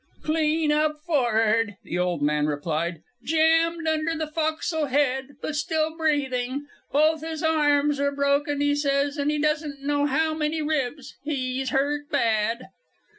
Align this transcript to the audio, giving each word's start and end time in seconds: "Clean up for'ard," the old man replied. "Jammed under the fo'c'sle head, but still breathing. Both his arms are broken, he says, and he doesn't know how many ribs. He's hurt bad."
"Clean 0.23 0.71
up 0.71 0.97
for'ard," 1.05 1.75
the 1.83 1.99
old 1.99 2.23
man 2.23 2.47
replied. 2.47 3.03
"Jammed 3.23 3.87
under 3.87 4.15
the 4.15 4.25
fo'c'sle 4.25 4.87
head, 4.87 5.35
but 5.43 5.55
still 5.55 5.95
breathing. 5.95 6.65
Both 6.91 7.21
his 7.21 7.43
arms 7.43 7.99
are 7.99 8.11
broken, 8.11 8.61
he 8.61 8.73
says, 8.73 9.17
and 9.19 9.29
he 9.29 9.37
doesn't 9.37 9.83
know 9.83 10.07
how 10.07 10.33
many 10.33 10.59
ribs. 10.59 11.13
He's 11.23 11.69
hurt 11.69 12.09
bad." 12.09 12.69